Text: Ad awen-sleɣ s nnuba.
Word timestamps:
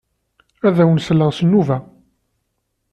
Ad 0.67 0.77
awen-sleɣ 0.83 1.29
s 1.37 1.39
nnuba. 1.45 1.77